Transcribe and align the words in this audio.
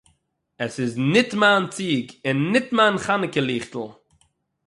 עס 0.63 0.75
איז 0.81 0.93
ניט 1.13 1.31
מײַן 1.41 1.63
ציג 1.75 2.05
און 2.25 2.37
ניט 2.53 2.67
מײַן 2.77 2.95
חנוכּה–ליכטל. 3.05 3.87